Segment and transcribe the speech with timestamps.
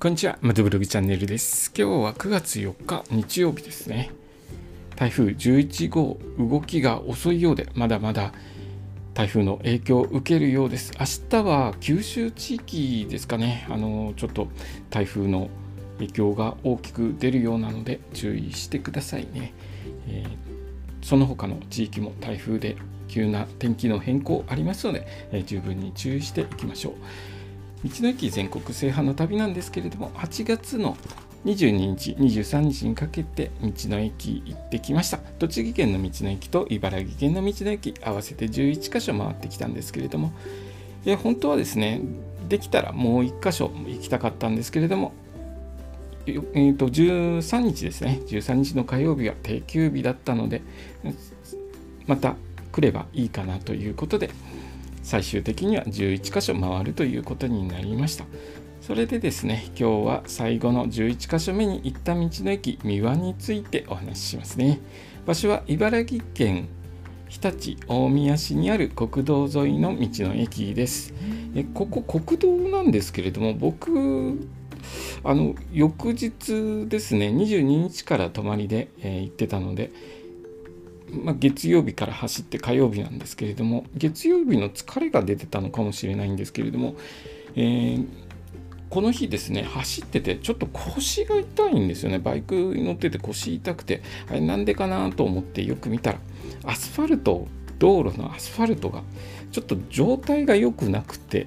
[0.00, 1.70] こんにちは、マドブログチャンネルです。
[1.76, 4.10] 今日は9月4日日曜日ですね。
[4.96, 8.32] 台風11号、動きが遅いようで、まだまだ
[9.12, 10.92] 台風の影響を受けるようです。
[10.98, 14.48] 明日は九州地域ですかね、あのちょっと
[14.88, 15.50] 台風の
[15.98, 19.52] 影響が大きく出るようなので注意してくださいね。
[20.08, 20.50] えー
[21.02, 22.76] その他の地域も台風で
[23.08, 26.94] 急な天気の変更ありますので、えー十分に注意していきましょう。
[27.84, 30.96] 道の駅全国制覇の旅なんですけれども8月の
[31.44, 35.16] 22日23日にかけて道の駅行ってきました。
[35.16, 40.32] 栃木県の道の駅と茨城県の道の駅合わせて11箇所回ってきたんですけれども
[41.06, 42.02] え本当はですね
[42.48, 45.12] できたらもう1箇所行きたかったんですけれども
[46.26, 48.20] えー、と13日ですね。
[48.26, 50.60] 13日の火曜日は定休日だったので
[52.06, 52.36] また
[52.72, 54.30] 来ればいいかなということで
[55.02, 58.24] 最終的には11箇所回るということになりました。
[58.80, 64.80] それでですね今日は最後の11箇所目に行った道の駅三輪についてお話ししますね。
[65.26, 66.68] 場所は茨城県
[67.28, 71.14] 日立大宮市にある国道沿いの道の駅です。
[71.54, 74.48] えここ国道なんですけれども僕
[75.22, 79.92] あの翌日ですね22日から泊まりで、えー行ってたので
[81.10, 86.94] まあ、月曜日から走って火曜日なんですけれども月曜日の疲れが出てたのかもしれないんですけれども、
[87.54, 88.06] えー
[88.90, 92.18] この日ですね走っててちょっと腰が痛いんですよね。
[92.18, 96.18] バイクに乗ってて腰痛くてあれなんでかなと思ってよく見たら
[96.64, 97.46] アスファルト
[97.78, 99.02] 道路のアスファルトが
[99.52, 101.46] ちょっと状態が良くなくて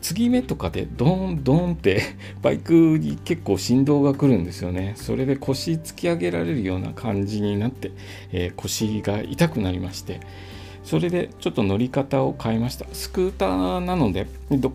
[0.00, 2.02] 継ぎ目とかでドンドンって
[2.42, 4.94] バイクに結構振動が来るんですよね。
[4.96, 7.92] それで腰突き上げられるような感じになって、
[8.32, 10.20] えー腰が痛くなりまして。
[10.84, 12.86] それでちょっと乗り方を変えました。
[12.92, 14.72] スクーターなのでど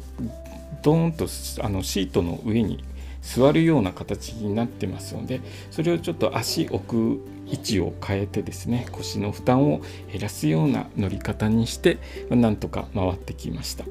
[0.82, 1.28] ドーンと
[1.66, 2.84] あのシートの上に
[3.26, 5.42] 座るような形になってますので
[5.72, 9.82] それをちょっと足置く位置を変えてですね腰の負担を
[10.12, 11.98] 減らすような乗り方にして
[12.30, 13.86] まなんとか回ってきました。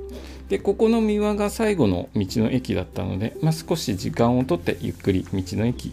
[0.49, 5.93] でここの三輪が最後の道の駅だったので、まあ、少し時間をとってゆっくり道の駅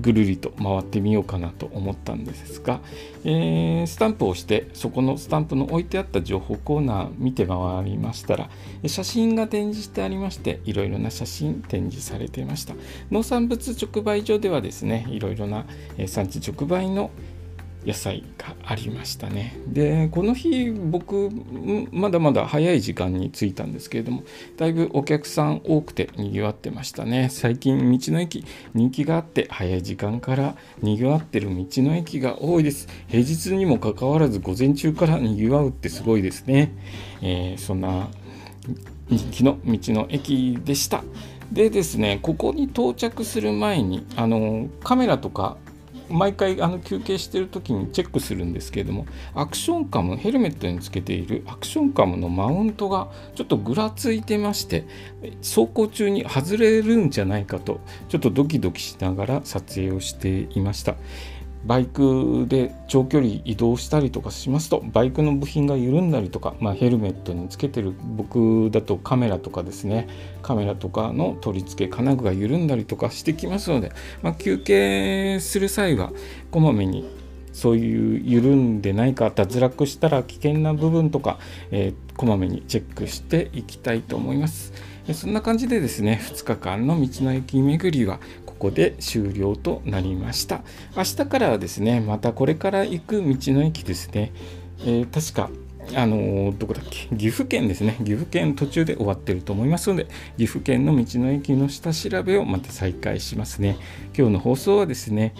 [0.00, 2.80] ぐるりと回ってみようかなと思ったんですが、
[3.24, 8.50] えースタンプを押してそこのスタンプの置いてあった情報コーナー見て回りましたら
[8.86, 12.74] 写真が展示してありましていろいろな写真展示されていました。
[13.10, 15.66] 農産物直売所ではですねいろいろな
[16.06, 17.10] 産地直売の
[17.84, 19.56] 野菜がありましたね。
[19.66, 21.30] でこの日僕
[21.92, 24.22] まだまだ早い時間に着いたんですけれども
[24.56, 27.28] だいぶお客さん多くてにぎわってましたね。
[27.30, 32.88] 最近道の駅人気があって早い時間からにぎわってる道の駅が多いです。
[33.08, 36.72] 平日にもかかわらず午前中からにぎわうってすごいですね、
[37.22, 38.08] えーそんな
[39.08, 41.02] 人気の道の駅でした。
[41.50, 45.56] でですねここに到着する前にあのカメラとか
[46.10, 54.84] 毎回あの休憩してる時にチェックするんですけれどもアクションカムヘルメットにつけているアクションカムのマウントがちょっとぐらついてまして
[55.38, 60.96] 走行中に外れるんじゃないかとちょっとドキドキしながら撮影をしていました。
[61.64, 70.08] バイクで長距離移動したりとかしますとバイクの部品が緩んだりとか、まあ、ヘルメットにつけてる僕だとカメラとかですね
[70.42, 76.12] カメラとかの取り付け金具が緩んだりとかしてきますので、まあ、休憩する際は
[76.50, 77.08] こまめに
[77.52, 81.38] そういう緩んでないか脱落したら危険な部分とか、
[81.70, 84.74] えーこまめにチェックしていきたいと思います。
[85.14, 88.20] そんな感じでですね2日間の道の駅巡りは
[88.60, 90.62] ここで終了となりました。
[90.94, 94.32] 明日からはですねまたこれから行く道の駅ですね、
[94.80, 95.50] えー確か
[95.96, 97.08] あのどこだっけ？
[97.16, 97.96] 岐阜県ですね。
[98.00, 103.78] 岐阜県途中で終わってると思いますので岐阜県の道の駅の下調べをまた再開しますね。
[104.16, 105.34] 今日の放送はですね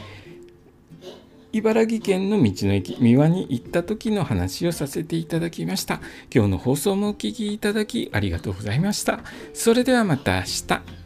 [1.53, 6.01] 茨城県の道の駅三輪に行った時の話をさせていただきました。
[6.35, 9.21] 今日の放送もお聞きいただきありがとうございました。
[9.53, 11.00] それではまた明日。